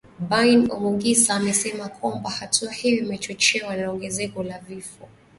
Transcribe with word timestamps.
Bain 0.29 0.67
Omugisa 0.71 1.33
amesema 1.35 1.87
kwamba 1.89 2.29
hatua 2.29 2.71
hiyo 2.71 2.97
imechochewa 2.97 3.75
na 3.75 3.89
ongezeko 3.91 4.43
la 4.43 4.59
vifo 4.59 5.07